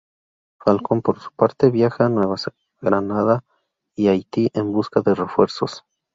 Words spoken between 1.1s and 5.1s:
su parte, viaja a Nueva Granada y Haití en busca